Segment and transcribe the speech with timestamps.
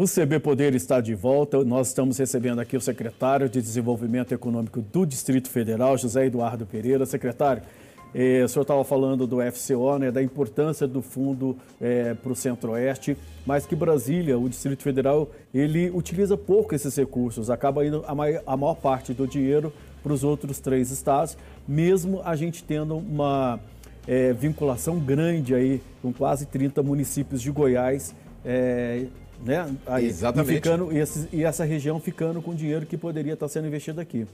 [0.00, 1.64] O CB Poder está de volta.
[1.64, 7.04] Nós estamos recebendo aqui o secretário de Desenvolvimento Econômico do Distrito Federal, José Eduardo Pereira.
[7.04, 7.64] Secretário,
[8.14, 12.36] eh, o senhor estava falando do FCO, né, da importância do fundo eh, para o
[12.36, 18.14] Centro-Oeste, mas que Brasília, o Distrito Federal, ele utiliza pouco esses recursos, acaba indo a
[18.14, 21.36] maior, a maior parte do dinheiro para os outros três estados,
[21.66, 23.58] mesmo a gente tendo uma
[24.06, 28.14] eh, vinculação grande aí com quase 30 municípios de Goiás
[29.44, 29.74] né?
[29.86, 30.52] Aí, Exatamente.
[30.52, 34.00] E, ficando, e, esse, e, essa região ficando com dinheiro que poderia estar sendo investido
[34.00, 34.26] aqui.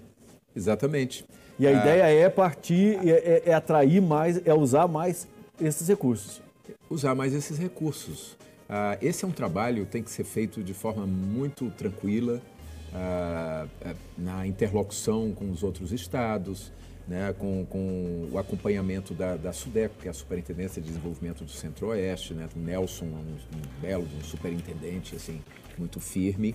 [0.54, 1.24] Exatamente.
[1.58, 5.26] E a ah, ideia é partir, é, é, é, atrair mais, é usar mais
[5.60, 6.40] esses recursos.
[6.88, 8.36] Usar mais esses recursos.
[8.68, 12.40] Ah, esse é um trabalho que tem que ser feito de forma muito tranquila,
[12.92, 16.72] ah, é, na interlocução com os outros estados,
[17.06, 21.50] né, com, com, o acompanhamento da, da SUDECO, que é a Superintendência de Desenvolvimento do
[21.50, 25.42] Centro-Oeste, né, Nelson, um, um belo um superintendente, assim,
[25.76, 26.54] muito firme,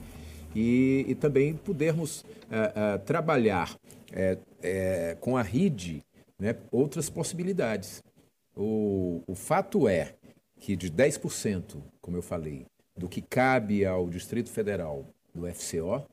[0.56, 6.04] e, e também podermos uh, uh, trabalhar uh, com a RID
[6.40, 8.04] né, outras possibilidades.
[8.56, 10.16] O, o fato é
[10.60, 12.66] que de 10%, como eu falei,
[12.98, 16.06] do que cabe ao Distrito Federal do FCO,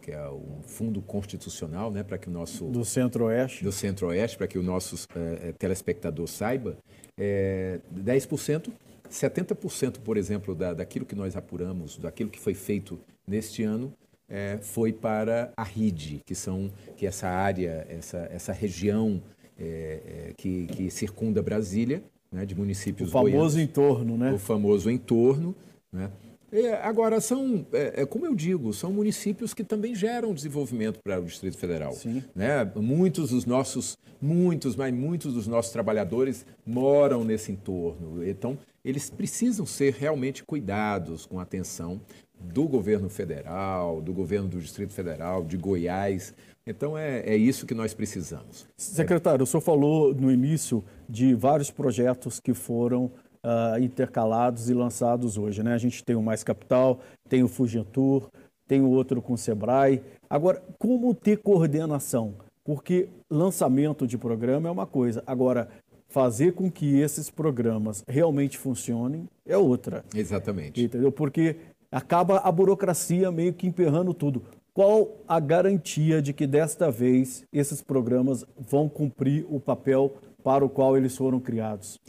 [0.00, 4.46] que é um fundo constitucional, né, para que o nosso do Centro-Oeste, do Centro-Oeste, para
[4.46, 6.76] que o nosso é, telespectador saiba,
[7.18, 8.70] é, 10%,
[9.10, 13.92] 70%, por exemplo, da, daquilo que nós apuramos, daquilo que foi feito neste ano,
[14.28, 19.22] é, foi para a RID, que são que essa área, essa, essa região
[19.58, 24.32] é, que, que circunda Brasília, né, de municípios o famoso goianos, entorno, né?
[24.32, 25.54] O famoso entorno,
[25.92, 26.10] né?
[26.54, 31.18] É, agora, são, é, é, como eu digo, são municípios que também geram desenvolvimento para
[31.18, 31.92] o Distrito Federal.
[31.94, 32.22] Sim.
[32.32, 32.64] Né?
[32.76, 38.24] Muitos dos nossos, muitos, mas muitos dos nossos trabalhadores moram nesse entorno.
[38.24, 42.00] Então, eles precisam ser realmente cuidados com atenção
[42.38, 46.32] do governo federal, do governo do Distrito Federal, de Goiás.
[46.64, 48.64] Então, é, é isso que nós precisamos.
[48.76, 53.10] Secretário, o senhor falou no início de vários projetos que foram
[53.44, 55.62] uh, intercalados e lançados hoje.
[55.62, 55.74] Né?
[55.74, 58.28] A gente tem o Mais Capital, tem o Fugentur,
[58.66, 60.02] tem o outro com o Sebrae.
[60.28, 62.34] Agora, como ter coordenação?
[62.64, 65.22] Porque lançamento de programa é uma coisa.
[65.26, 65.68] Agora,
[66.08, 70.04] fazer com que esses programas realmente funcionem é outra.
[70.14, 70.82] Exatamente.
[70.82, 71.12] Entendeu?
[71.12, 71.56] Porque
[71.92, 74.42] acaba a burocracia meio que emperrando tudo.
[74.72, 80.68] Qual a garantia de que desta vez esses programas vão cumprir o papel para o
[80.68, 82.00] qual eles foram criados?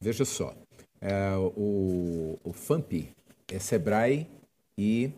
[0.00, 0.54] Veja só,
[1.04, 3.10] é, o, o FAMP
[3.52, 4.26] é SEBRAE
[4.76, 5.12] e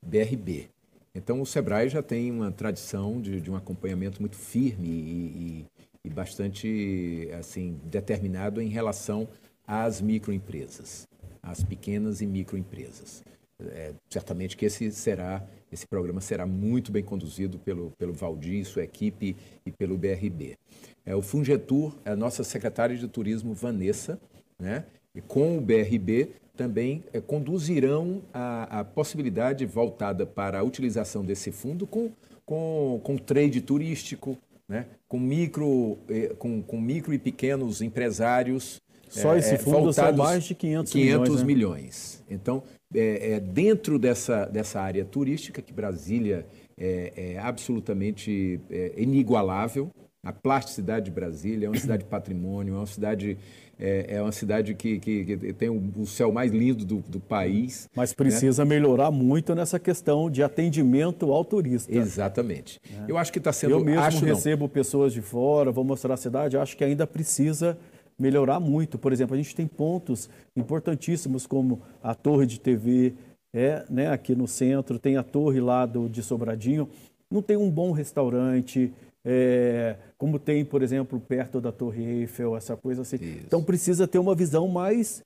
[0.00, 0.68] BRB.
[1.12, 5.66] Então, o SEBRAE já tem uma tradição de, de um acompanhamento muito firme e, e,
[6.04, 9.28] e, bastante assim determinado em relação
[9.66, 11.08] às microempresas,
[11.42, 13.24] às pequenas e microempresas.
[13.58, 18.84] É, certamente que esse será esse programa será muito bem conduzido pelo, pelo Valdir, sua
[18.84, 20.56] equipe e pelo BRB.
[21.04, 24.20] É, o Fungetur, a nossa secretária de turismo, Vanessa,
[24.58, 24.84] né,
[25.22, 31.86] com o BRB também é, conduzirão a, a, possibilidade voltada para a utilização desse fundo
[31.86, 32.10] com,
[32.44, 34.38] com, com trade turístico,
[34.68, 34.86] né?
[35.06, 38.80] com, micro, eh, com, com micro e pequenos empresários.
[39.08, 41.40] Só esse fundo são mais de 500, 500 milhões.
[41.40, 41.46] Né?
[41.46, 42.24] milhões.
[42.28, 42.62] Então,
[42.94, 46.46] é, é, dentro dessa, dessa área turística, que Brasília
[46.76, 49.90] é, é absolutamente é, inigualável,
[50.24, 53.38] a plasticidade de Brasília é uma cidade de patrimônio, é uma cidade
[53.78, 57.20] é, é uma cidade que, que, que tem o, o, céu mais lindo do, do
[57.20, 57.88] país.
[57.94, 58.68] Mas precisa né?
[58.70, 61.94] melhorar muito nessa questão de atendimento ao turista.
[61.94, 62.80] Exatamente.
[62.90, 63.10] É.
[63.10, 63.72] Eu acho que está sendo...
[63.72, 64.68] Eu mesmo acho, recebo não.
[64.68, 67.78] pessoas de fora, vou mostrar a cidade, acho que ainda precisa
[68.18, 68.98] melhorar muito.
[68.98, 73.14] Por exemplo, a gente tem pontos importantíssimos como a torre de TV,
[73.54, 76.88] é, né, aqui no centro, tem a torre lá do, de Sobradinho,
[77.30, 78.92] não tem um bom restaurante,
[79.28, 83.16] é, como tem, por exemplo, perto da Torre Eiffel, essa coisa assim.
[83.16, 83.40] Isso.
[83.44, 85.20] Então precisa ter uma visão mais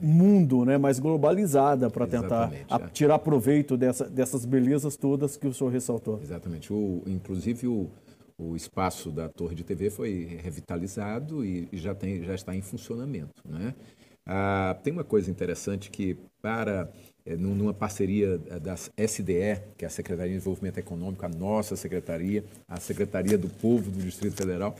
[0.00, 2.88] mundo, né, mais globalizada para tentar é.
[2.92, 6.18] tirar proveito dessa, dessas belezas todas que o senhor ressaltou.
[6.20, 6.72] Exatamente.
[6.72, 7.88] O, inclusive o,
[8.36, 13.42] o espaço da Torre de TV foi revitalizado e, já, tem, já está em funcionamento.
[13.46, 13.74] Né?
[14.26, 16.90] Ah, tem uma coisa interessante que para
[17.36, 22.44] numa parceria é, da SDE, que é a Secretaria de Desenvolvimento Econômico, a nossa secretaria,
[22.68, 24.76] a Secretaria do Povo do Distrito Federal,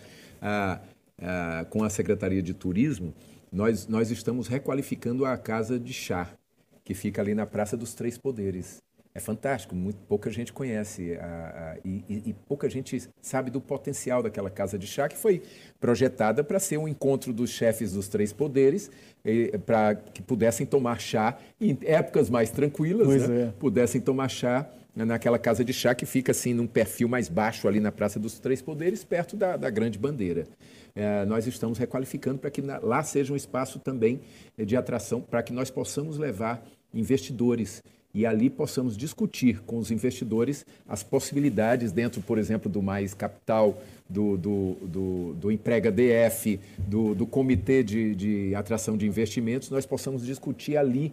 [1.68, 3.12] com a Secretaria de Turismo,
[3.52, 6.30] nós, nós estamos requalificando a Casa de Chá,
[6.84, 8.82] que fica ali na Praça dos Três Poderes.
[9.12, 14.22] É fantástico, muito pouca gente conhece a, a, e, e, pouca gente sabe do potencial
[14.22, 15.42] daquela casa de chá que foi
[15.80, 18.88] projetada para ser um encontro dos chefes dos três poderes,
[19.66, 23.42] para que pudessem tomar chá em épocas mais tranquilas, né?
[23.42, 23.52] é.
[23.58, 27.80] pudessem tomar chá naquela casa de chá que fica assim num perfil mais baixo ali
[27.80, 30.46] na Praça dos Três Poderes, perto da, da Grande Bandeira.
[30.94, 34.20] É, nós estamos requalificando para que na, lá seja um espaço também
[34.56, 40.66] de atração, para que nós possamos levar investidores e ali possamos discutir com os investidores
[40.88, 47.14] as possibilidades dentro, por exemplo, do Mais Capital, do, do, do, do Emprega DF, do,
[47.14, 51.12] do Comitê de, de Atração de Investimentos, nós possamos discutir ali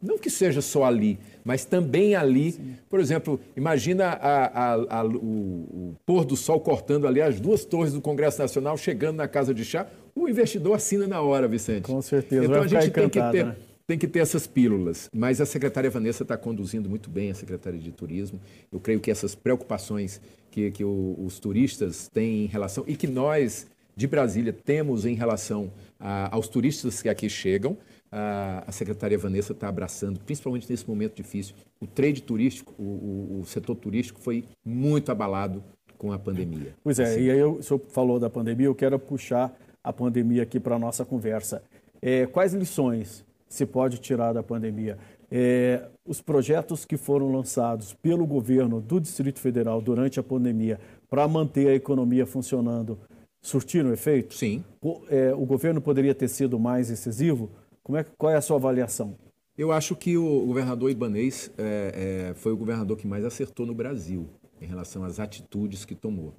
[0.00, 2.52] não que seja só ali, mas também ali.
[2.52, 2.76] Sim.
[2.88, 7.64] Por exemplo, imagina a, a, a, o, o, pôr do sol cortando ali as duas
[7.64, 9.86] torres do Congresso Nacional, chegando na casa de chá.
[10.14, 11.82] O investidor assina na hora, Vicente.
[11.82, 12.44] Com certeza.
[12.44, 13.46] Então a gente tem que ter.
[13.46, 13.56] Né?
[13.86, 17.80] Tem que ter essas pílulas, mas a secretária Vanessa está conduzindo muito bem a Secretaria
[17.80, 18.40] de Turismo.
[18.72, 23.06] Eu creio que essas preocupações que, que o, os turistas têm em relação, e que
[23.06, 27.78] nós de Brasília temos em relação a, aos turistas que aqui chegam,
[28.10, 31.54] a, a secretária Vanessa está abraçando, principalmente nesse momento difícil.
[31.80, 35.62] O trade turístico, o, o, o setor turístico foi muito abalado
[35.96, 36.74] com a pandemia.
[36.82, 37.20] Pois é, assim.
[37.22, 40.78] e aí o senhor falou da pandemia, eu quero puxar a pandemia aqui para a
[40.78, 41.62] nossa conversa.
[42.02, 44.98] É, quais lições se pode tirar da pandemia.
[45.30, 50.78] É, os projetos que foram lançados pelo governo do Distrito Federal durante a pandemia
[51.08, 52.98] para manter a economia funcionando
[53.40, 54.34] surtiram efeito?
[54.34, 54.64] Sim.
[54.80, 57.50] O, é, o governo poderia ter sido mais incisivo?
[57.82, 59.16] Como é, qual é a sua avaliação?
[59.56, 63.74] Eu acho que o governador Ibanês é, é, foi o governador que mais acertou no
[63.74, 64.28] Brasil
[64.60, 66.34] em relação às atitudes que tomou.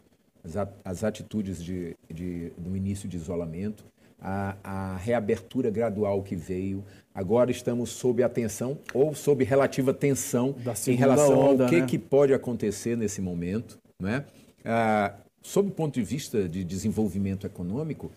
[0.85, 3.85] As, atitudes de, de, no início de isolamento,
[4.19, 6.83] a, a reabertura gradual que veio.
[7.13, 10.55] Agora estamos sob atenção ou sob relativa tensão
[10.87, 11.87] em relação onda, ao que, né?
[11.87, 13.79] que pode acontecer nesse momento.
[13.99, 14.25] Né?
[14.63, 18.11] Ah, sob o ponto de vista de desenvolvimento econômico,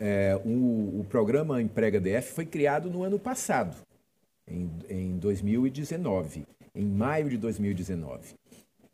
[0.00, 3.76] é, o, o, programa Emprega DF foi criado no ano passado,
[4.46, 6.44] em, em 2019,
[6.74, 8.34] em maio de 2019.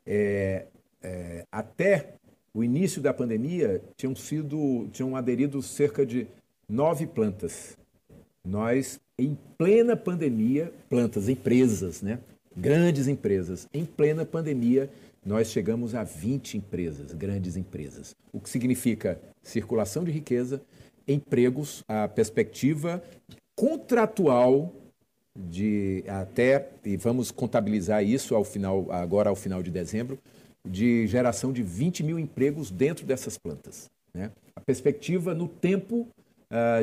[0.07, 0.67] É,
[1.03, 2.15] é, até
[2.53, 6.27] o início da pandemia, tinham sido, tinham aderido cerca de
[6.71, 7.77] nove plantas.
[8.47, 12.21] Nós, em plena pandemia, plantas, empresas, né?
[12.57, 13.69] Grandes empresas.
[13.75, 14.89] Em plena pandemia,
[15.25, 18.15] nós chegamos a 20 empresas, grandes empresas.
[18.33, 20.63] O que significa circulação de riqueza,
[21.07, 23.03] empregos, a perspectiva
[23.55, 24.73] contratual
[25.39, 30.19] de até, e vamos contabilizar isso ao final, agora ao final de dezembro,
[30.67, 33.91] de geração de 20 mil empregos dentro dessas plantas.
[34.13, 34.31] Né?
[34.55, 36.09] A perspectiva no tempo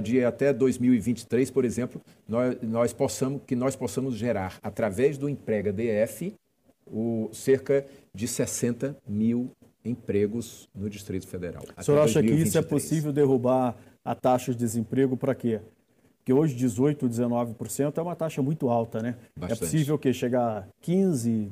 [0.01, 5.73] de até 2023, por exemplo, nós, nós possamos, que nós possamos gerar, através do Emprega
[5.73, 6.33] DF,
[6.85, 9.51] o, cerca de 60 mil
[9.83, 11.63] empregos no Distrito Federal.
[11.77, 12.41] O senhor acha 2023.
[12.41, 15.59] que isso é possível derrubar a taxa de desemprego para quê?
[16.17, 19.15] Porque hoje 18, 19% é uma taxa muito alta, né?
[19.35, 19.57] É Bastante.
[19.57, 21.49] É possível que chegar a 15,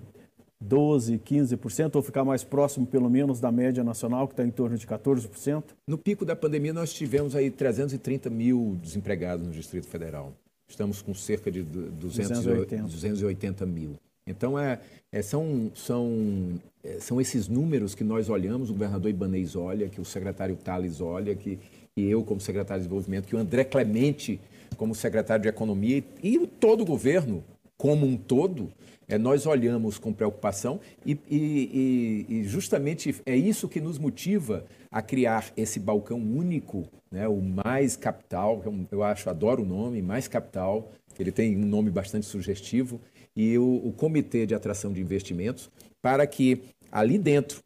[0.63, 4.77] 12%, 15%, ou ficar mais próximo, pelo menos, da média nacional, que está em torno
[4.77, 5.63] de 14%?
[5.87, 10.33] No pico da pandemia, nós tivemos aí 330 mil desempregados no Distrito Federal.
[10.67, 12.83] Estamos com cerca de 200, 280.
[12.83, 13.95] 280 mil.
[14.27, 14.79] Então, é,
[15.11, 20.01] é, são, são, é, são esses números que nós olhamos, o governador Ibanez olha, que
[20.01, 21.59] o secretário Tales olha, que,
[21.95, 24.39] que eu, como secretário de Desenvolvimento, que o André Clemente,
[24.77, 27.43] como secretário de Economia, e, e todo o governo,
[27.77, 28.71] como um todo,
[29.07, 35.01] é, nós olhamos com preocupação e, e, e, justamente é isso que nos motiva a
[35.01, 40.27] criar esse balcão único, né, o Mais Capital, eu, eu acho, adoro o nome, Mais
[40.27, 42.99] Capital, ele tem um nome bastante sugestivo,
[43.35, 45.69] e o, o Comitê de Atração de Investimentos,
[46.01, 47.61] para que ali dentro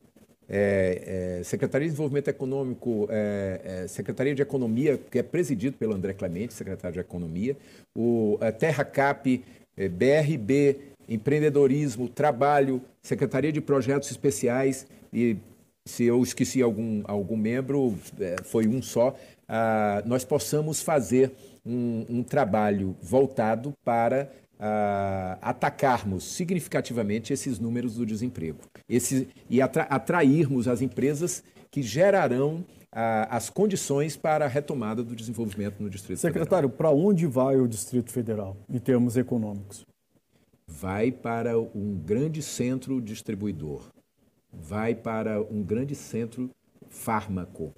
[0.51, 5.93] é, é, Secretaria de Desenvolvimento Econômico, é, é Secretaria de Economia, que é presidido pelo
[5.93, 7.55] André Clemente, secretário de Economia,
[7.95, 9.43] o Terra Cap,
[9.87, 15.37] BRB, empreendedorismo, trabalho, Secretaria de Projetos Especiais e
[15.85, 19.15] se eu esqueci algum, algum membro, é, foi um só,
[19.47, 21.31] ah, nós possamos fazer
[21.65, 28.59] um, um trabalho voltado para ah, atacarmos significativamente esses números do desemprego.
[28.87, 35.81] Esse, e atra, atrairmos as empresas que gerarão as condições para a retomada do desenvolvimento
[35.81, 36.69] no Distrito Secretário, Federal.
[36.69, 39.85] Secretário, para onde vai o Distrito Federal em termos econômicos?
[40.69, 43.89] vai para um grande centro distribuidor,
[44.53, 46.51] vai para um grande centro
[46.89, 47.73] fármaco,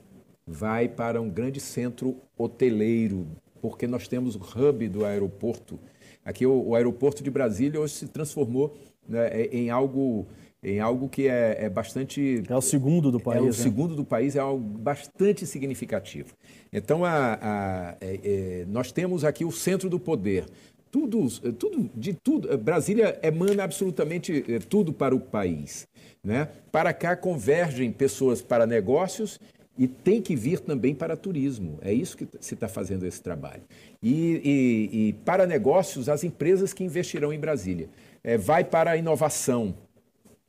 [0.46, 3.26] vai para um grande centro hoteleiro,
[3.62, 5.80] porque nós temos o hub do aeroporto.
[6.26, 8.78] Aqui o, o aeroporto de Brasília hoje se transformou
[9.08, 10.28] né, em algo
[10.64, 12.44] em algo que é, é, bastante.
[12.48, 13.40] É o segundo do país.
[13.40, 13.52] É o né?
[13.52, 16.34] segundo do país, é algo bastante significativo.
[16.72, 20.46] Então, a, a, é, é, nós temos aqui o centro do poder.
[20.92, 22.58] Tudo, tudo, de tudo.
[22.58, 25.88] Brasília emana absolutamente é, tudo para o país.
[26.24, 26.50] Né?
[26.72, 29.40] Para cá convergem pessoas para negócios
[29.78, 31.80] e tem que vir também para turismo.
[31.82, 33.64] É isso que se está fazendo esse trabalho.
[34.04, 37.90] E, e, e, para negócios, as empresas que investirão em Brasília.
[38.24, 39.74] É, vai para a inovação,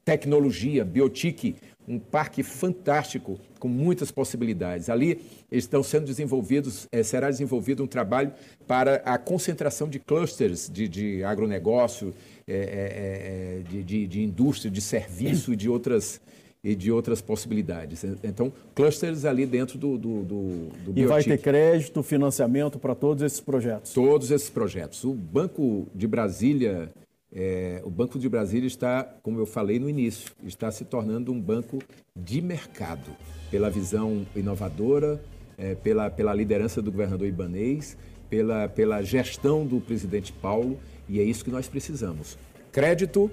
[0.05, 1.57] tecnologia, biotique,
[1.87, 4.89] um parque fantástico com muitas possibilidades.
[4.89, 8.33] Ali estão sendo desenvolvidos, é, será desenvolvido um trabalho
[8.67, 12.15] para a concentração de clusters de, de agronegócio,
[12.47, 16.21] é, é, de, de, de, indústria, de serviço e de outras
[16.65, 18.05] e de outras possibilidades.
[18.23, 23.25] Então, clusters ali dentro do, do, do, do E vai ter crédito, financiamento para todos
[23.25, 23.93] esses projetos?
[23.93, 25.03] Todos esses projetos.
[25.03, 26.93] O Banco de Brasília
[27.35, 31.41] é, o Banco de Brasília está, como eu falei no início, está se tornando um
[31.41, 31.79] banco
[32.15, 33.11] de mercado,
[33.51, 35.23] pela visão inovadora,
[35.57, 37.97] é, pela, pela liderança do governador Ibanês,
[38.29, 42.37] pela, pela gestão do presidente Paulo, e é isso que nós precisamos.
[42.71, 43.31] Crédito,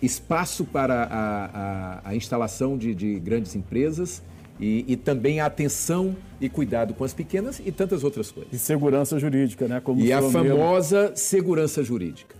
[0.00, 4.22] espaço para a, a, a instalação de, de, grandes empresas
[4.58, 8.52] e, e, também a atenção e cuidado com as pequenas e tantas outras coisas.
[8.52, 9.80] E segurança jurídica, né?
[9.80, 11.16] Como e a famosa mesmo.
[11.16, 12.39] segurança jurídica.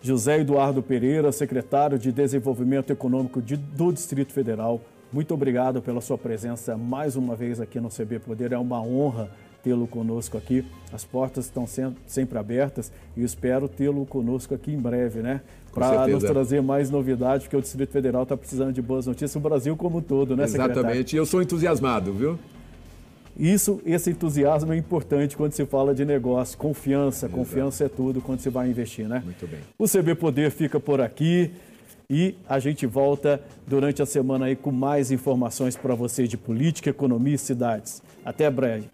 [0.00, 4.80] José Eduardo Pereira, secretário de Desenvolvimento Econômico de, do Distrito Federal,
[5.12, 8.52] muito obrigado pela sua presença mais uma vez aqui no CB Poder.
[8.52, 9.30] É uma honra
[9.62, 10.64] tê-lo conosco aqui.
[10.92, 11.66] As portas estão
[12.06, 15.40] sempre abertas e espero tê-lo conosco aqui em breve, né?
[15.72, 19.40] Para nos trazer mais novidades, porque o Distrito Federal está precisando de boas notícias, o
[19.40, 20.68] Brasil como um todo, né, Exatamente.
[20.68, 20.80] secretário?
[20.80, 21.16] Exatamente.
[21.16, 22.38] Eu sou entusiasmado, viu?
[23.38, 26.58] Isso, esse entusiasmo é importante quando se fala de negócio.
[26.58, 27.34] Confiança, Exato.
[27.38, 29.22] confiança é tudo quando se vai investir, né?
[29.24, 29.60] Muito bem.
[29.78, 31.52] O CB Poder fica por aqui
[32.10, 36.90] e a gente volta durante a semana aí com mais informações para você de política,
[36.90, 38.02] economia e cidades.
[38.24, 38.88] Até breve.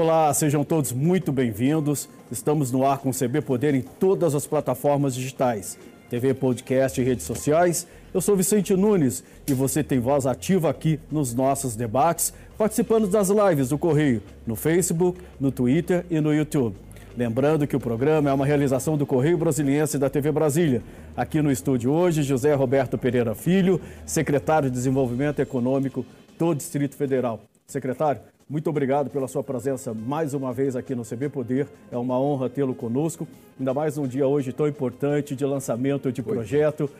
[0.00, 2.08] Olá, sejam todos muito bem-vindos.
[2.30, 5.76] Estamos no ar com o CB Poder em todas as plataformas digitais,
[6.08, 7.84] TV, podcast e redes sociais.
[8.14, 13.28] Eu sou Vicente Nunes e você tem voz ativa aqui nos nossos debates, participando das
[13.28, 16.76] lives do Correio no Facebook, no Twitter e no YouTube.
[17.16, 20.80] Lembrando que o programa é uma realização do Correio Brasiliense e da TV Brasília.
[21.16, 26.06] Aqui no estúdio hoje, José Roberto Pereira Filho, secretário de Desenvolvimento Econômico
[26.38, 27.40] do Distrito Federal.
[27.66, 31.68] Secretário, muito obrigado pela sua presença mais uma vez aqui no CB Poder.
[31.92, 33.28] É uma honra tê-lo conosco,
[33.58, 36.90] ainda mais um dia hoje tão importante de lançamento de projeto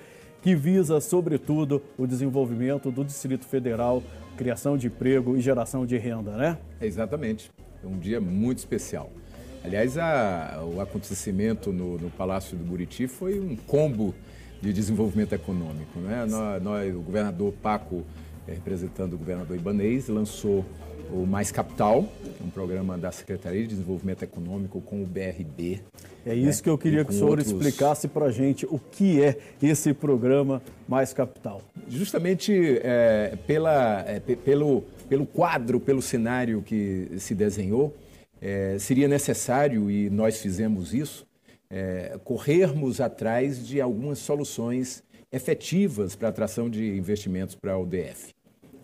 [0.42, 4.02] que visa, sobretudo, o desenvolvimento do Distrito Federal,
[4.36, 6.58] criação de emprego e geração de renda, né?
[6.80, 7.50] Exatamente.
[7.82, 9.10] É um dia muito especial.
[9.64, 14.14] Aliás, a, o acontecimento no, no, Palácio do Buriti foi um combo
[14.60, 15.98] de desenvolvimento econômico.
[15.98, 16.26] Né?
[16.28, 18.04] Nós, nós, o governador Paco,
[18.52, 20.64] representando o governador Ibanês, lançou
[21.12, 22.06] o Mais Capital,
[22.40, 25.80] um programa da Secretaria de Desenvolvimento Econômico com o BRB.
[26.26, 26.64] É isso né?
[26.64, 27.50] que eu queria que o senhor outros...
[27.50, 31.62] explicasse para a gente o que é esse programa Mais Capital.
[31.88, 32.52] Justamente
[32.82, 37.96] é, pela, é, pelo, pelo quadro, pelo cenário que se desenhou,
[38.40, 41.26] é, seria necessário, e nós fizemos isso,
[41.70, 48.34] é, corrermos atrás de algumas soluções efetivas para a atração de investimentos para o DF.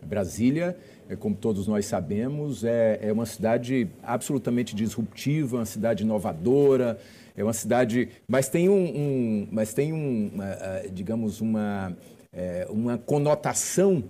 [0.04, 0.76] Brasília
[1.08, 6.98] é, como todos nós sabemos, é, é uma cidade absolutamente disruptiva, uma cidade inovadora,
[7.36, 10.30] é uma cidade, mas tem um, um mas tem um,
[10.92, 11.94] digamos uma
[12.32, 14.04] é, uma conotação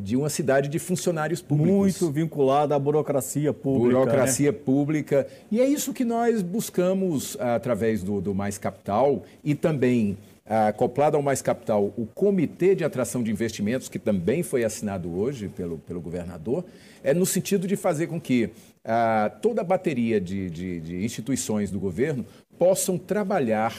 [0.00, 1.76] de uma cidade de funcionários públicos.
[1.76, 3.98] Muito vinculada à burocracia pública.
[3.98, 4.58] Burocracia né?
[4.58, 5.26] pública.
[5.52, 10.16] E é isso que nós buscamos através do, do Mais Capital e também
[10.50, 15.48] acoplado ao Mais Capital, o Comitê de Atração de Investimentos, que também foi assinado hoje
[15.48, 16.64] pelo, pelo governador,
[17.04, 18.50] é no sentido de fazer com que
[18.84, 22.26] ah, toda a bateria de, de, de, instituições do governo
[22.58, 23.76] possam trabalhar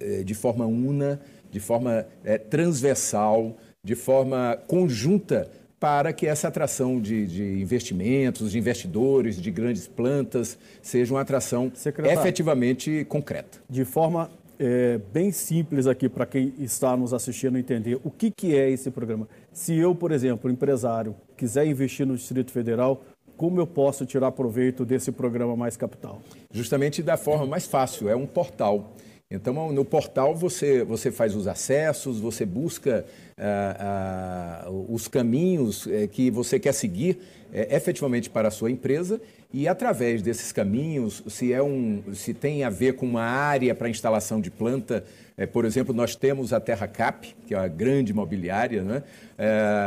[0.00, 5.48] eh, de forma una, de forma eh, transversal, de forma conjunta
[5.78, 11.70] para que essa atração de, de, investimentos, de investidores, de grandes plantas, seja uma atração
[11.74, 13.58] Secretário, efetivamente concreta.
[13.68, 14.30] De forma
[14.62, 18.90] é, bem simples aqui para quem está nos assistindo entender o que, que é esse
[18.90, 19.26] programa.
[19.50, 23.02] Se eu, por exemplo, empresário, quiser investir no Distrito Federal,
[23.38, 26.20] como eu posso tirar proveito desse programa Mais Capital?
[26.52, 28.92] Justamente da forma mais fácil, é um portal.
[29.32, 33.04] Então, no portal você, você faz os acessos, você busca
[33.38, 37.16] ah, ah, os caminhos eh, que você quer seguir
[37.52, 39.20] eh, efetivamente para a sua empresa
[39.54, 43.88] e através desses caminhos, se, é um, se tem a ver com uma área para
[43.88, 45.04] instalação de planta,
[45.36, 49.04] eh, por exemplo, nós temos a Terra Cap, que é uma grande imobiliária, né?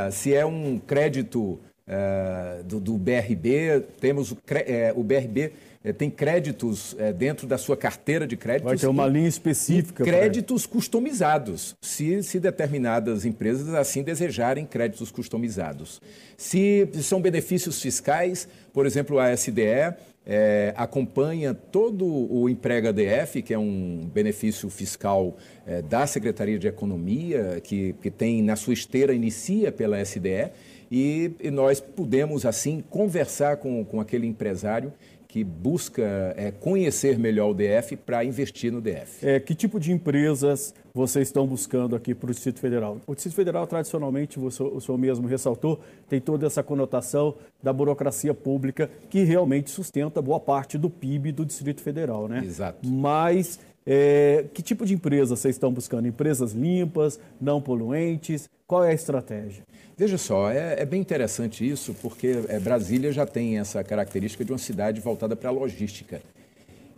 [0.09, 1.59] se é um crédito
[2.65, 4.37] do, do, BRB, temos o,
[4.95, 5.51] o BRB
[5.91, 8.69] tem créditos é, dentro da sua carteira de créditos.
[8.69, 10.03] Vai ter uma linha específica.
[10.03, 16.01] Créditos customizados, se, se determinadas empresas assim desejarem créditos customizados.
[16.37, 19.93] Se são benefícios fiscais, por exemplo, a SDE
[20.25, 25.35] é, acompanha todo o Emprega DF, que é um benefício fiscal
[25.67, 30.51] é, da Secretaria de Economia, que, que tem na sua esteira, inicia pela SDE,
[30.89, 34.93] e, e nós pudemos, assim, conversar com, com aquele empresário
[35.33, 36.03] que busca
[36.37, 39.25] é, conhecer melhor o DF para investir no DF.
[39.25, 43.01] É, que tipo de empresas vocês estão buscando aqui para o Distrito Federal?
[43.07, 47.73] O Distrito Federal, tradicionalmente, o senhor, o senhor mesmo ressaltou, tem toda essa conotação da
[47.73, 52.43] burocracia pública que realmente sustenta boa parte do PIB do Distrito Federal, né?
[52.45, 52.87] Exato.
[52.87, 56.07] Mas é, que tipo de empresa vocês estão buscando?
[56.07, 58.47] Empresas limpas, não poluentes?
[58.65, 59.63] Qual é a estratégia?
[59.97, 64.51] Veja só, é, é bem interessante isso, porque é, Brasília já tem essa característica de
[64.51, 66.21] uma cidade voltada para a logística.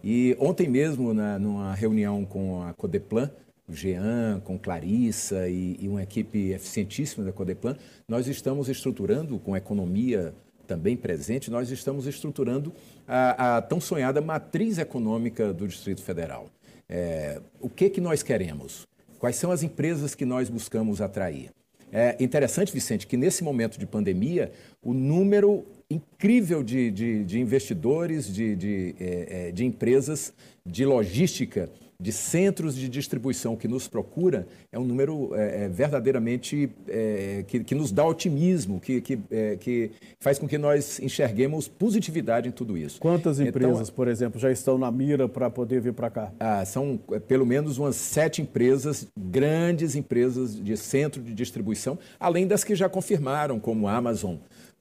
[0.04, 3.32] E ontem mesmo, na, numa reunião com a Codeplan,
[3.68, 7.76] o Jean, com Clarissa e, e uma equipe eficientíssima da Codeplan,
[8.08, 10.34] nós estamos estruturando, com economia
[10.68, 12.72] também presente, nós estamos estruturando
[13.08, 16.48] a, a tão sonhada matriz econômica do Distrito Federal.
[16.88, 18.88] É, o que, que nós queremos?
[19.20, 21.50] Quais são as empresas que nós buscamos atrair?
[21.92, 24.52] É interessante, Vicente, que nesse momento de pandemia,
[24.84, 30.34] o número incrível de, de, de investidores, de, de, é, é de empresas
[30.66, 36.70] de logística de centros de distribuição que nos procura é um número é, é, verdadeiramente
[36.88, 41.68] é, que, que, nos dá otimismo, que, que, é, que, faz com que nós enxerguemos
[41.68, 43.00] positividade em tudo isso.
[43.00, 46.32] Quantas então, empresas, então, por exemplo, já estão na mira para poder vir para cá?
[46.40, 52.46] Ah, são é, pelo menos umas sete empresas, grandes empresas de centro de distribuição, além
[52.46, 54.36] das que já confirmaram, como a Amazon,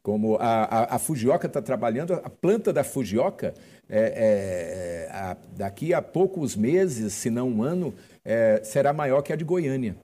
[0.05, 3.55] como a, a, a Fujioka está trabalhando, a planta da Fujioka,
[3.89, 7.95] é, é, a, daqui a poucos meses, se não um ano,
[8.25, 9.97] é, será maior que a de Goiânia.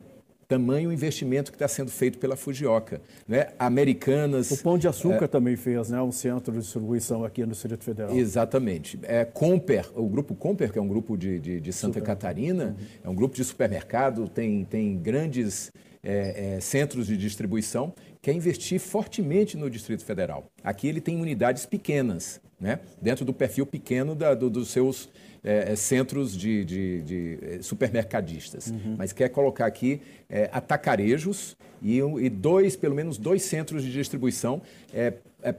[0.47, 3.01] Tamanho investimento que está sendo feito pela Fujioka.
[3.27, 3.51] Né?
[3.57, 4.51] Americanas.
[4.51, 6.03] O Pão de Açúcar é, também fez né?
[6.03, 8.16] um centro de distribuição aqui no Distrito Federal.
[8.16, 8.99] Exatamente.
[9.05, 12.07] É, Comper, o grupo Comper, que é um grupo de, de, de Santa Super.
[12.07, 12.87] Catarina, uhum.
[13.05, 15.71] é um grupo de supermercado, tem, tem grandes
[16.03, 20.51] é, é, centros de distribuição, quer investir fortemente no Distrito Federal.
[20.64, 22.81] Aqui ele tem unidades pequenas, né?
[23.01, 25.09] dentro do perfil pequeno da, do, dos seus
[25.42, 28.96] é, é centros de, de, de é, supermercadistas, uhum.
[28.99, 34.61] mas quer colocar aqui é, atacarejos e, e, dois, pelo menos dois centros de distribuição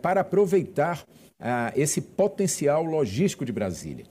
[0.04, 1.04] para aproveitar
[1.40, 4.06] ah, esse potencial logístico de Brasília.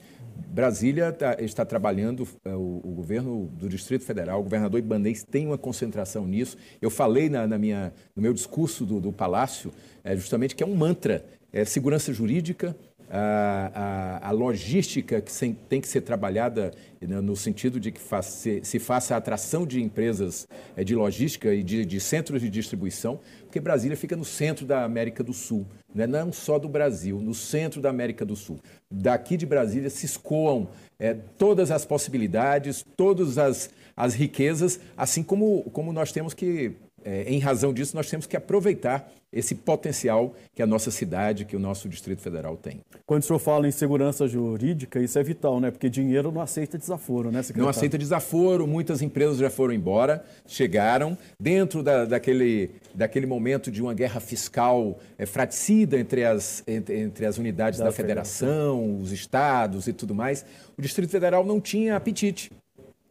[0.49, 5.47] Brasília tá, está trabalhando, é, o, o, governo do Distrito Federal, o governador Ibanez tem
[5.47, 6.57] uma concentração nisso.
[6.81, 9.71] Eu falei na, na minha, no meu discurso do, do Palácio,
[10.03, 11.23] é, justamente que é um mantra,
[11.53, 12.75] é segurança jurídica,
[13.11, 15.31] a, a, a, logística que
[15.67, 19.81] tem que ser trabalhada né, no sentido de que se, se, faça a atração de
[19.81, 24.65] empresas é, de logística e de, de, centros de distribuição, porque Brasília fica no centro
[24.65, 28.61] da América do Sul, né, não só do Brasil, no centro da América do Sul.
[28.89, 35.63] Daqui de Brasília se escoam é, todas as possibilidades, todas as, as riquezas, assim como,
[35.71, 40.61] como nós temos que é, em razão disso, nós temos que aproveitar esse potencial que
[40.61, 42.81] a nossa cidade, que o nosso Distrito Federal tem.
[43.05, 45.71] Quando o senhor fala em segurança jurídica, isso é vital, né?
[45.71, 47.63] Porque dinheiro não aceita desaforo, né, secretário?
[47.63, 53.81] Não aceita desaforo, muitas empresas já foram embora, chegaram dentro da, daquele, daquele momento de
[53.81, 59.01] uma guerra fiscal é, fraticida entre as, entre, entre as unidades da, da federação, federação,
[59.01, 60.45] os estados e tudo mais.
[60.77, 62.51] O Distrito Federal não tinha apetite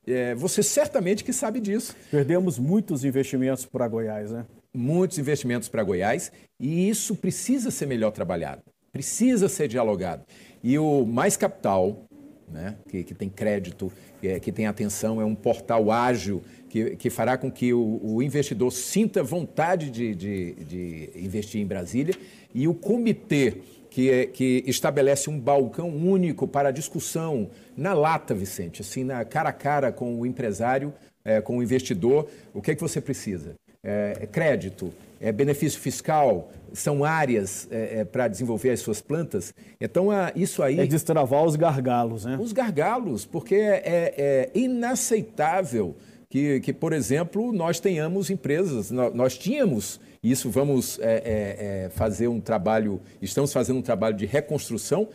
[0.07, 1.95] é, você certamente que sabe disso.
[2.11, 4.47] Perdemos muitos investimentos para Goiás, né?
[4.73, 10.25] Muitos investimentos para Goiás e isso precisa ser melhor trabalhado, precisa ser dialogado.
[10.63, 12.05] E o Mais Capital,
[12.49, 13.91] né, que, que tem crédito,
[14.23, 18.23] é, que tem atenção, é um portal ágil que, que fará com que o, o
[18.23, 22.15] investidor sinta vontade de, de, de investir em Brasília
[22.55, 23.57] e o comitê
[23.91, 29.49] que, é, que estabelece um balcão único para discussão na lata, Vicente, assim, na cara
[29.49, 32.29] a cara com o empresário, é, com o investidor.
[32.55, 33.57] O que é que você precisa?
[33.83, 39.55] é, crédito, é, benefício fiscal, são áreas é, é, para desenvolver as suas plantas.
[39.81, 40.79] Então, a, isso aí.
[40.79, 42.39] É destravar os gargalos, né?
[42.41, 45.97] Os gargalos, porque é, é, é inaceitável
[46.31, 52.41] que, que, por exemplo, nós tenhamos empresas, nós, tínhamos, isso vamos é, é, fazer um
[52.41, 55.09] trabalho, estamos fazendo um trabalho de reconstrução,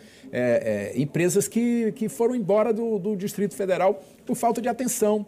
[0.96, 5.26] empresas que, que foram embora do, do Distrito Federal por falta de atenção,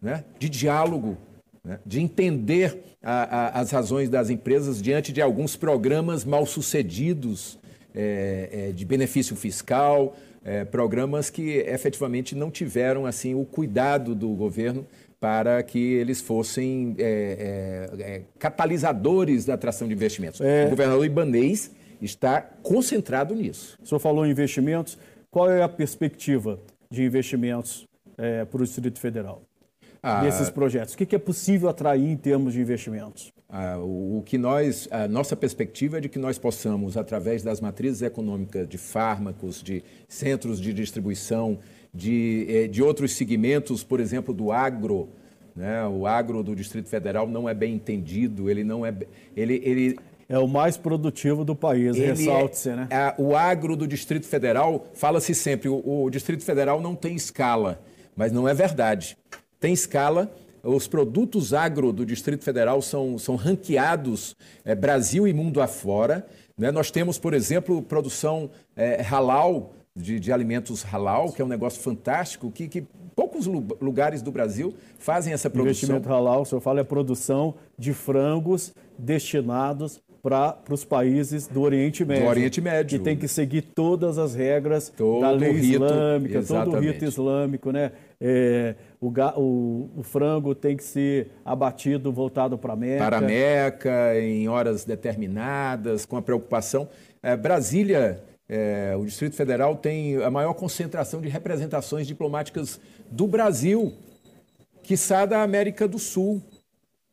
[0.00, 0.24] né?
[0.38, 1.18] de diálogo,
[1.62, 1.78] né?
[1.84, 7.58] de entender a, a, as razões das empresas diante de alguns programas mal sucedidos
[7.94, 14.28] é, é, de benefício fiscal, é, programas que efetivamente não tiveram assim o cuidado do
[14.30, 14.86] governo
[15.20, 20.40] para que eles fossem é, é, é, catalisadores da atração de investimentos.
[20.40, 23.78] O governador Ibanês está concentrado nisso.
[23.82, 24.98] O senhor falou em investimentos.
[25.30, 27.86] Qual é a perspectiva de investimentos
[28.50, 29.42] para o Distrito Federal?
[30.06, 30.94] ah, desses projetos?
[30.94, 33.32] O que é possível atrair em termos de investimentos?
[33.48, 38.02] Ah, o, que nós, a nossa perspectiva é de que nós possamos, através das matrizes
[38.02, 41.58] econômicas de fármacos, de centros de distribuição,
[41.96, 45.08] de, eh, de outros segmentos, por exemplo, do agro,
[45.54, 45.86] né?
[45.86, 48.94] o agro do Distrito Federal não é bem entendido, ele não é.
[49.36, 52.88] Ele, ele, é o mais produtivo do país, ressalte-se, é, né?
[52.90, 57.80] É, o agro do Distrito Federal, fala-se sempre, o, o Distrito Federal não tem escala,
[58.16, 59.16] mas não é verdade
[59.66, 60.32] tem escala.
[60.62, 66.26] Os produtos agro do Distrito Federal são, são ranqueados é, Brasil e mundo afora.
[66.56, 66.70] Né?
[66.70, 71.80] Nós temos, por exemplo, produção é, halal, de, de, alimentos halal, que é um negócio
[71.80, 75.70] fantástico, que, que poucos lugares do Brasil fazem essa produção.
[75.70, 82.04] Investimento halal, o senhor fala, é produção de frangos destinados para os países do Oriente
[82.04, 82.24] Médio.
[82.24, 82.98] Do Oriente Médio.
[82.98, 86.70] Que tem que seguir todas as regras todo da lei rito, islâmica, exatamente.
[86.72, 87.92] todo o rito islâmico, né?
[88.20, 93.04] É, o, o, o, frango tem que ser abatido voltado para a Meca.
[93.04, 96.88] Para a Meca, em horas determinadas, com a preocupação.
[97.22, 102.80] É, Brasília, é, o Distrito Federal, tem a maior concentração de representações diplomáticas
[103.10, 103.92] do Brasil,
[104.82, 106.42] quiçá da América do Sul,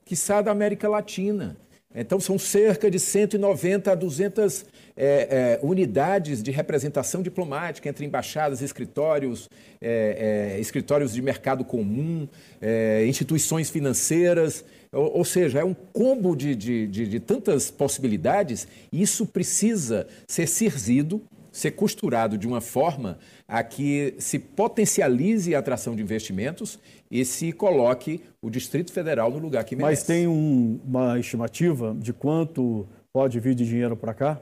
[0.06, 1.58] quiçá da América Latina.
[1.96, 4.65] Então, são cerca de 190 a 200
[4.96, 9.48] é, é, unidades de representação diplomática entre embaixadas, escritórios,
[9.80, 12.28] é, é escritórios de mercado comum,
[12.60, 14.65] é, instituições financeiras.
[14.93, 20.08] Ou, ou, seja, é um combo de, de, de, de tantas possibilidades e isso precisa
[20.27, 26.79] ser cirzido, ser costurado de uma forma a que se potencialize a atração de investimentos
[27.10, 30.01] e se coloque o Distrito Federal no lugar que merece.
[30.01, 34.41] Mas tem um, uma estimativa de quanto pode vir de dinheiro para cá?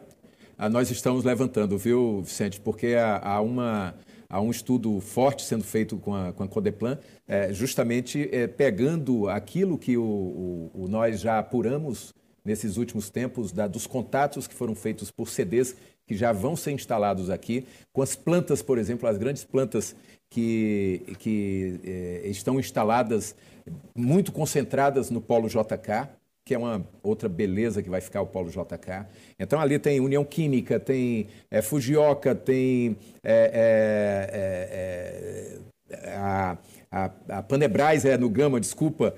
[0.58, 2.62] Ah, nós estamos levantando, viu, Vicente?
[2.62, 3.96] Porque há, há, uma,
[4.32, 9.28] há um estudo forte sendo feito com a, com a Codeplan, é, justamente é, pegando
[9.28, 12.14] aquilo que o, o, o nós já apuramos
[12.44, 15.76] nesses últimos tempos, da, dos contatos que foram feitos por CDs
[16.08, 19.96] que já vão ser instalados aqui, com as plantas, por exemplo, as grandes plantas
[20.30, 23.36] que, que eh, estão instaladas
[23.96, 26.10] muito concentradas no Polo JK,
[26.46, 29.06] que é uma outra beleza que vai ficar o Polo JK.
[29.40, 35.60] Então ali tem União Química, tem é, Fujioka, tem é,
[35.94, 36.58] é, a,
[36.92, 39.14] a, a, Panebras é no Gama, desculpa,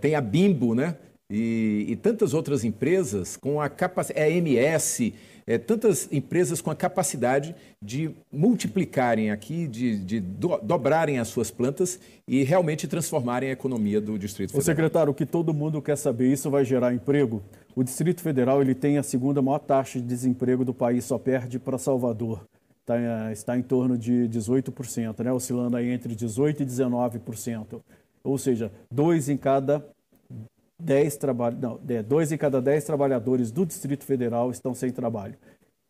[0.00, 0.96] tem a Bimbo, né?
[1.30, 5.12] E, e tantas outras empresas com a capacidade, é MS,
[5.48, 11.50] é, tantas empresas com a capacidade de multiplicarem aqui, de, de do, dobrarem as suas
[11.50, 14.60] plantas e realmente transformarem a economia do Distrito Federal.
[14.60, 17.42] O secretário, o que todo mundo quer saber, isso vai gerar emprego?
[17.74, 21.58] O Distrito Federal ele tem a segunda maior taxa de desemprego do país, só perde
[21.58, 22.46] para Salvador.
[22.80, 25.32] Está, está em torno de 18%, né?
[25.32, 27.80] oscilando aí entre 18% e 19%.
[28.22, 29.82] Ou seja, dois em cada
[30.80, 31.50] 10 traba...
[31.50, 35.34] não, é, dois em cada 10 trabalhadores do Distrito Federal estão sem trabalho.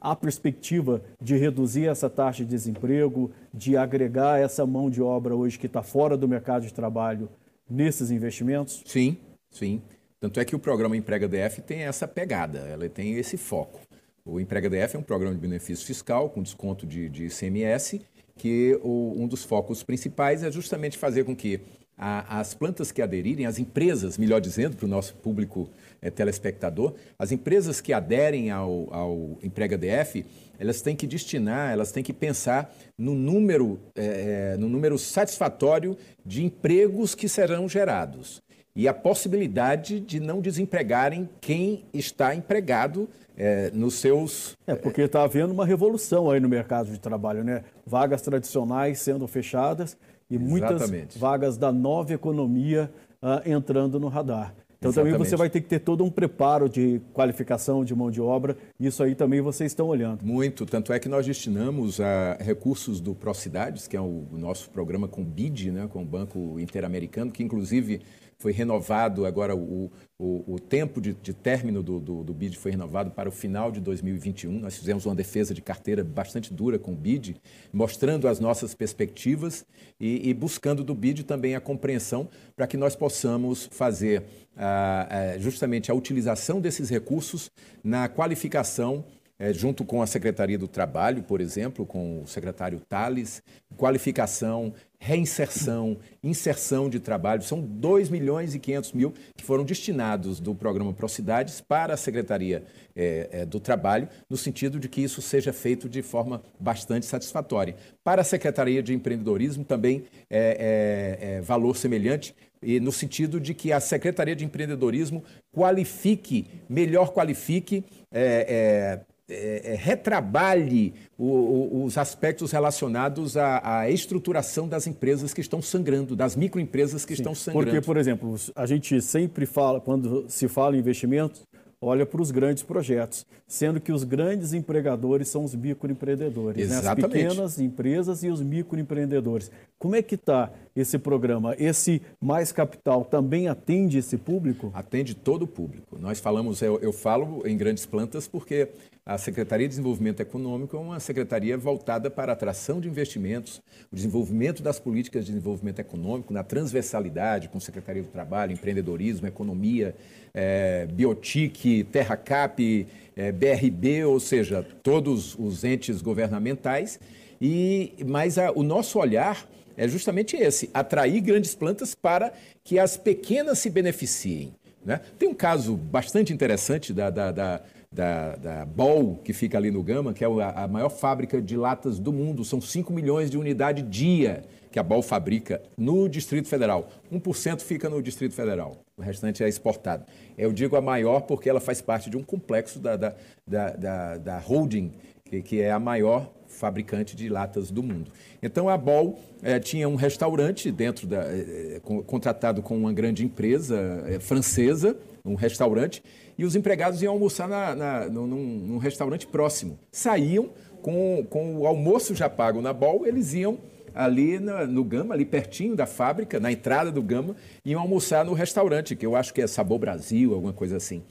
[0.00, 5.58] Há perspectiva de reduzir essa taxa de desemprego, de agregar essa mão de obra hoje
[5.58, 7.28] que está fora do mercado de trabalho
[7.68, 8.82] nesses investimentos?
[8.86, 9.16] Sim,
[9.50, 9.82] sim.
[10.20, 13.80] Tanto é que o programa Emprega DF tem essa pegada, ela tem esse foco.
[14.24, 18.00] O Emprega DF é um programa de benefício fiscal com desconto de, de ICMS,
[18.36, 21.60] que o, um dos focos principais é justamente fazer com que
[21.98, 25.68] a, as plantas que aderirem, as empresas, melhor dizendo, para o nosso público
[26.00, 30.24] é, telespectador, as empresas que aderem ao, ao Emprega DF,
[30.58, 36.44] elas têm que destinar, elas têm que pensar no número, é, no número satisfatório de
[36.44, 38.40] empregos que serão gerados
[38.78, 44.56] e a possibilidade de não desempregarem quem está empregado é, nos seus.
[44.68, 47.64] É, porque está havendo uma revolução aí no mercado de trabalho, né?
[47.84, 49.96] Vagas tradicionais sendo fechadas
[50.30, 50.90] e Exatamente.
[50.90, 52.90] muitas vagas da nova economia
[53.22, 54.54] uh, entrando no radar.
[54.78, 55.14] Então Exatamente.
[55.14, 58.56] também você vai ter que ter todo um preparo de qualificação de mão de obra.
[58.78, 60.24] Isso aí também vocês estão olhando.
[60.24, 60.64] Muito.
[60.64, 65.24] Tanto é que nós destinamos a recursos do Procidades, que é o nosso programa com
[65.24, 68.02] BID, né, com o Banco Interamericano, que inclusive
[68.38, 72.70] foi renovado agora o, o, o tempo de, de término do, do, do, BID foi
[72.70, 74.60] renovado para o final de 2021.
[74.60, 77.36] Nós fizemos uma defesa de carteira bastante dura com o BID,
[77.72, 79.66] mostrando as nossas perspectivas
[79.98, 84.22] e, e buscando do BID também a compreensão para que nós possamos fazer
[84.56, 87.50] ah, ah, justamente a utilização desses recursos
[87.82, 89.04] na qualificação
[89.38, 93.42] é, junto com a Secretaria do Trabalho, por exemplo, com o secretário Tales,
[93.76, 97.42] qualificação, reinserção, inserção de trabalho.
[97.42, 102.64] São 2 milhões e 500 mil que foram destinados do programa Procidades para a Secretaria
[102.96, 107.76] é, é, do Trabalho, no sentido de que isso seja feito de forma bastante satisfatória.
[108.02, 113.54] Para a Secretaria de Empreendedorismo também é, é, é valor semelhante, e no sentido de
[113.54, 115.22] que a Secretaria de Empreendedorismo
[115.52, 123.90] qualifique, melhor qualifique é, é é, é, retrabalhe o, o, os aspectos relacionados à, à,
[123.90, 127.66] estruturação das empresas que estão sangrando, das microempresas que Sim, estão sangrando.
[127.66, 131.46] Porque, por exemplo, a gente sempre fala, quando se fala em investimentos,
[131.80, 136.78] olha para os grandes projetos, sendo que os grandes empregadores são os microempreendedores, né?
[136.78, 139.50] as pequenas empresas e os microempreendedores.
[139.78, 141.54] Como é que está esse programa?
[141.58, 144.70] Esse Mais Capital também atende esse público?
[144.74, 145.98] Atende todo o público.
[145.98, 148.68] Nós falamos, eu, eu falo em grandes plantas porque
[149.08, 153.96] a Secretaria de Desenvolvimento Econômico é uma secretaria voltada para a atração de investimentos, o
[153.96, 159.96] desenvolvimento das políticas de desenvolvimento econômico, na transversalidade com Secretaria do Trabalho, empreendedorismo, economia,
[160.34, 162.86] é, Biotic, Terracap,
[163.16, 167.00] é, BRB, ou seja, todos os entes governamentais.
[167.40, 172.96] E, mas a, o nosso olhar é justamente esse: atrair grandes plantas para que as
[172.98, 174.52] pequenas se beneficiem.
[174.84, 175.00] Né?
[175.18, 179.82] Tem um caso bastante interessante da, da, da da, da Bol, que fica ali no
[179.82, 182.44] Gama, que é a, maior fábrica de latas do mundo.
[182.44, 186.90] São 5 milhões de unidade dia que a Bol fabrica no Distrito Federal.
[187.10, 190.04] 1% fica no Distrito Federal, o restante é exportado.
[190.36, 193.14] Eu digo a maior porque ela faz parte de um complexo da, da,
[193.46, 194.92] da, da, da holding,
[195.24, 198.10] que, que é a maior fabricante de latas do mundo.
[198.42, 204.04] Então a Bol é, tinha um restaurante dentro da é, contratado com uma grande empresa
[204.20, 206.02] francesa, um restaurante
[206.38, 209.76] e os empregados iam almoçar na, na, num, num, restaurante próximo.
[209.90, 213.58] Saíam com, com o almoço já pago na Bol, eles iam
[213.92, 218.32] ali na, no Gama, ali pertinho da fábrica, na entrada do Gama, iam almoçar no
[218.32, 221.02] restaurante, que eu acho que é Sabor Brasil, alguma coisa assim.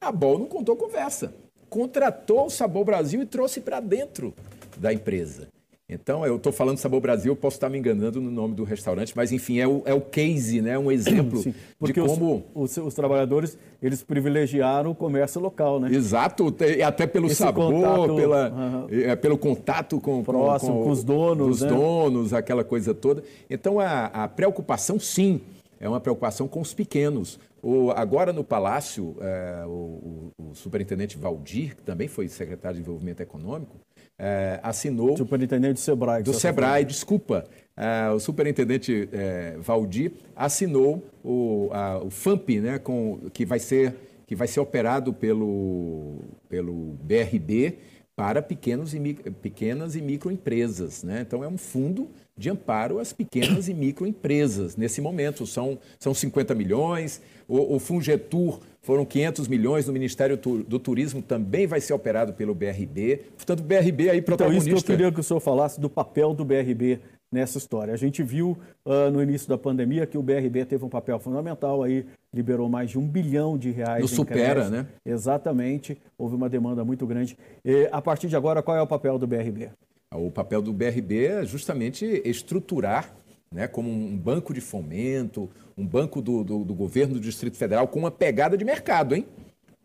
[0.00, 1.32] A Bol não contou conversa.
[1.70, 4.34] Contratou o Sabor Brasil e trouxe para dentro
[4.78, 5.48] da empresa.
[5.88, 9.30] Então, eu estou falando Sabor Brasil, posso estar me enganando no nome do restaurante, mas
[9.30, 10.78] enfim, é o, é o case, né?
[10.78, 12.44] um exemplo Sim, de como...
[12.54, 15.92] Os, os, os, trabalhadores, eles privilegiaram o comércio local, né?
[15.92, 16.54] Exato,
[16.86, 21.56] até pelo Esse sabor, contato, pela, é, pelo contato com, Próximo, com, com os donos.
[21.56, 21.68] Os né?
[21.68, 23.22] donos, aquela coisa toda.
[23.50, 25.42] Então, a, a preocupação, sim,
[25.78, 27.38] é uma preocupação com os pequenos.
[27.62, 33.20] O, agora no Palácio, é, o, o, superintendente Valdir, que também foi secretário de Desenvolvimento
[33.20, 33.76] Econômico,
[34.18, 35.16] é, assinou.
[35.16, 36.22] Superintendente do Sebrae.
[36.22, 37.44] Do Sebrae, desculpa.
[37.76, 43.94] É, o superintendente é, Valdir assinou o, a, o FAMP, né, com, que, vai ser,
[44.26, 47.78] que vai ser operado pelo, pelo BRB
[48.14, 49.00] para pequenos e,
[49.42, 51.02] pequenas e microempresas.
[51.02, 51.22] Né?
[51.26, 55.46] Então, é um fundo de amparo às pequenas e microempresas nesse momento.
[55.46, 57.22] São, são 50 milhões.
[57.48, 62.54] O, o Fungetur foram 500 milhões no Ministério do Turismo, também vai ser operado pelo
[62.54, 63.22] BRB.
[63.36, 64.68] Portanto, o BRB aí protagonista...
[64.68, 66.98] Então, isso que eu queria que o senhor falasse do papel do BRB
[67.30, 67.94] nessa história.
[67.94, 71.82] A gente viu uh, no início da pandemia que o BRB teve um papel fundamental
[71.82, 74.02] aí, liberou mais de um bilhão de reais.
[74.02, 74.86] No supera, né?
[75.06, 77.38] Exatamente, houve uma demanda muito grande.
[77.64, 79.70] E, a partir de agora, qual é o papel do BRB?
[80.14, 83.14] O papel do BRB é justamente estruturar
[83.52, 87.86] né, como um banco de fomento, um banco do, do, do, governo do Distrito Federal
[87.88, 89.26] com uma pegada de mercado, hein?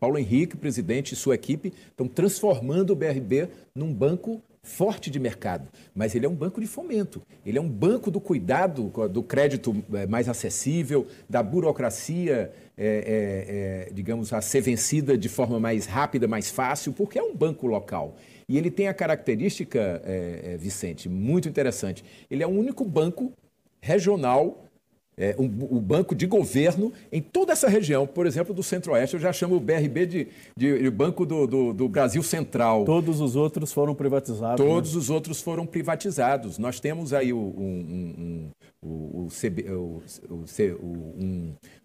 [0.00, 5.68] Paulo Henrique, presidente e sua equipe estão transformando o BRB num banco forte de mercado,
[5.94, 9.74] mas ele é um banco de fomento, ele é um banco do cuidado, do crédito
[9.94, 15.86] é, mais acessível, da burocracia, é, é, é, digamos, a ser vencida de forma mais
[15.86, 18.16] rápida, mais fácil, porque é um banco local.
[18.48, 23.32] E ele tem a característica, é, é, Vicente, muito interessante, ele é o único banco
[23.80, 24.68] regional
[25.18, 29.16] é, um, o banco de governo em toda essa região, por exemplo, do Centro-Oeste.
[29.16, 32.84] Eu já chamo o BRB de, de, de Banco do, do, do, Brasil Central.
[32.84, 34.64] Todos os outros foram privatizados.
[34.64, 34.98] Todos né?
[35.00, 36.56] os outros foram privatizados.
[36.56, 40.00] Nós temos aí um, um, o, o, CB, o,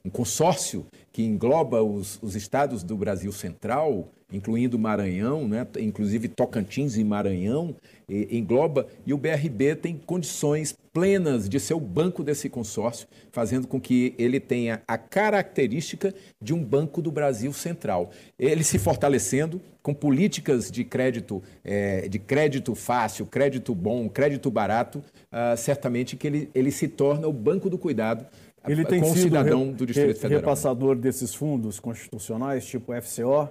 [0.05, 6.97] um, consórcio que engloba os, os, estados do Brasil Central, incluindo Maranhão, né, inclusive Tocantins
[6.97, 7.75] e Maranhão,
[8.09, 13.67] e, engloba, e o BRB tem condições plenas de ser o banco desse consórcio, fazendo
[13.67, 18.11] com que ele tenha a característica de um banco do Brasil Central.
[18.37, 24.99] Ele se fortalecendo com políticas de crédito, é, de crédito fácil, crédito bom, crédito barato,
[24.99, 28.25] uh, certamente que ele, ele se torna o banco do cuidado
[28.67, 30.41] ele tem com sido cidadão re, do Distrito Federal.
[30.41, 33.49] repassador desses fundos constitucionais, tipo FCO?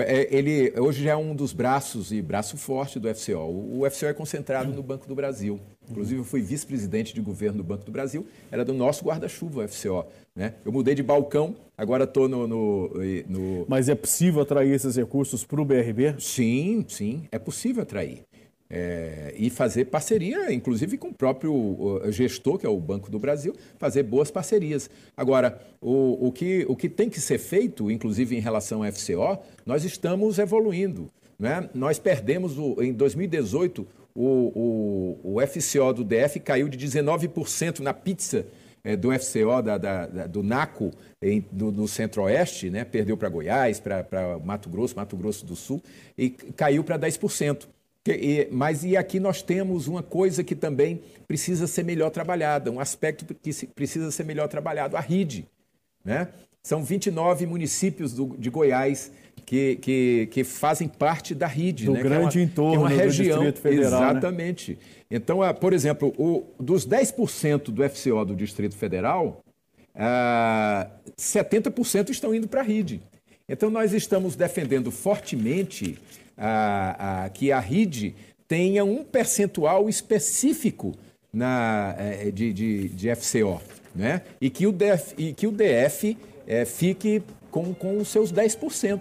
[0.00, 3.38] É, ele hoje já é um dos braços e braço forte do FCO.
[3.38, 5.60] O FCO é concentrado no Banco do Brasil.
[5.90, 9.68] Inclusive, eu fui vice-presidente de governo do Banco do Brasil, era do nosso guarda-chuva, o
[9.68, 10.06] FCO.
[10.34, 10.54] Né?
[10.64, 12.90] Eu mudei de balcão, agora estou no, no,
[13.28, 16.14] no, Mas é possível atrair esses recursos para o BRB?
[16.18, 18.22] Sim, sim, é possível atrair.
[18.70, 23.54] É, e fazer parceria, inclusive com o próprio gestor, que é o Banco do Brasil,
[23.78, 24.88] fazer boas parcerias.
[25.16, 29.38] Agora, o, o, que, o que tem que ser feito, inclusive em relação ao FCO,
[29.66, 31.10] nós estamos evoluindo.
[31.38, 31.68] Né?
[31.74, 37.92] Nós perdemos, o, em 2018, o, o, o FCO do DF caiu de 19% na
[37.92, 38.46] pizza
[38.84, 42.84] é, do FCO, da, da, da, do NACO, em, do, do Centro-Oeste, né?
[42.84, 45.82] perdeu para Goiás, para Mato Grosso, Mato Grosso do Sul,
[46.16, 47.66] e caiu para 10%.
[48.50, 53.24] Mas e aqui nós temos uma coisa que também precisa ser melhor trabalhada, um aspecto
[53.34, 55.46] que precisa ser melhor trabalhado, a RIDE.
[56.04, 56.28] Né?
[56.62, 59.10] São 29 municípios do, de Goiás
[59.46, 61.86] que, que, que, fazem parte da RIDE.
[61.86, 62.02] Do né?
[62.02, 64.00] grande que é uma, entorno é uma região, do Distrito Federal.
[64.00, 64.10] Né?
[64.10, 64.72] Exatamente.
[64.72, 64.78] Né?
[65.10, 69.42] Então, por exemplo, o, dos 10% do FCO do Distrito Federal,
[69.94, 73.00] ah, 70% estão indo para a RIDE.
[73.48, 75.98] Então, nós estamos defendendo fortemente
[76.36, 78.14] a, a, que a RID
[78.46, 80.94] tenha um percentual específico
[81.32, 83.60] na, é, de, de, de, FCO,
[83.94, 84.22] né?
[84.40, 86.16] e que o DF, e que o DF
[86.46, 89.00] é, fique com, com os seus 10%.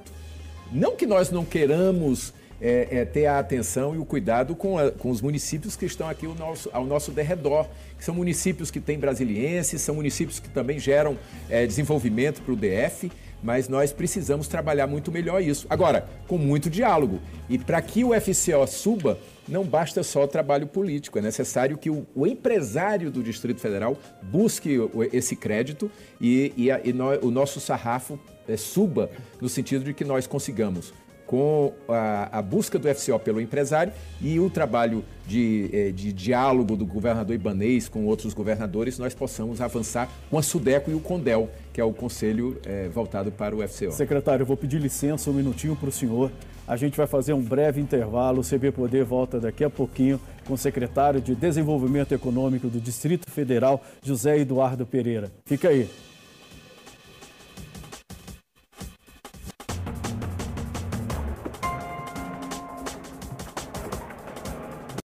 [0.72, 4.90] Não que nós não queiramos é, é, ter a atenção e o cuidado com, a,
[4.90, 7.68] com os municípios que estão aqui ao nosso, ao nosso derredor,
[7.98, 11.18] que são municípios que têm brasilienses, são municípios que também geram
[11.50, 13.12] é, desenvolvimento para o DF,
[13.44, 15.68] mas nós precisamos trabalhar muito melhor isso.
[15.70, 17.20] Agora, com muito diálogo.
[17.50, 21.90] E para que o FCO suba, não basta só o trabalho político, é necessário que
[21.90, 24.80] o, o empresário do Distrito Federal busque
[25.12, 29.94] esse crédito e, e, a, e no, o nosso sarrafo é, suba no sentido de
[29.94, 30.94] que nós consigamos
[31.34, 33.92] com a, a, busca do FCO pelo empresário
[34.22, 39.60] e o trabalho de, eh, de, diálogo do governador Ibanês com outros governadores, nós possamos
[39.60, 43.68] avançar com a SUDECO e o CONDEL, que é o conselho eh, voltado para o
[43.68, 43.92] FCO.
[43.94, 46.32] Secretário, eu vou pedir licença um minutinho para o senhor.
[46.68, 48.42] A gente vai fazer um breve intervalo.
[48.42, 53.32] O CB Poder volta daqui a pouquinho com o secretário de Desenvolvimento Econômico do Distrito
[53.32, 55.32] Federal, José Eduardo Pereira.
[55.46, 55.90] Fica aí.